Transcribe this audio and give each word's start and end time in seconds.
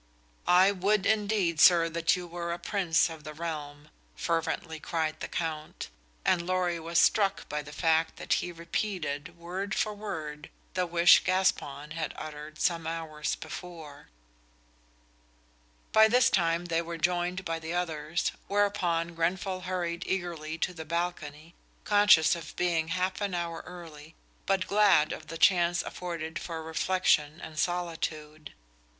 "I 0.47 0.71
would 0.71 1.05
indeed, 1.05 1.59
sir, 1.59 1.87
that 1.89 2.15
you 2.15 2.25
were 2.25 2.51
a 2.53 2.57
Prince 2.57 3.07
of 3.07 3.23
the 3.23 3.35
realm," 3.35 3.91
fervently 4.15 4.79
cried 4.79 5.19
the 5.19 5.27
Count, 5.27 5.89
and 6.25 6.41
Lorry 6.47 6.79
was 6.79 6.97
struck 6.97 7.47
by 7.47 7.61
the 7.61 7.71
fact 7.71 8.15
that 8.15 8.33
he 8.41 8.51
repeated, 8.51 9.37
word 9.37 9.75
for 9.75 9.93
word, 9.93 10.49
the 10.73 10.87
wish 10.87 11.23
Gaspon 11.23 11.91
had 11.91 12.13
uttered 12.17 12.59
some 12.59 12.87
hours 12.87 13.35
before. 13.35 14.09
By 15.91 16.07
this 16.07 16.31
time 16.31 16.65
they 16.65 16.81
were 16.81 16.97
joined 16.97 17.45
by 17.45 17.59
the 17.59 17.75
others, 17.75 18.31
whereupon 18.47 19.13
Grenfall 19.13 19.61
hurried 19.65 20.01
eagerly 20.07 20.57
to 20.57 20.73
the 20.73 20.83
balcony, 20.83 21.53
conscious 21.83 22.35
of 22.35 22.55
being 22.55 22.87
half 22.87 23.21
an 23.21 23.35
hour 23.35 23.61
early, 23.67 24.15
but 24.47 24.65
glad 24.65 25.11
of 25.13 25.27
the 25.27 25.37
chance 25.37 25.83
afforded 25.83 26.39
for 26.39 26.63
reflection 26.63 27.39
and 27.39 27.59
solitude. 27.59 28.53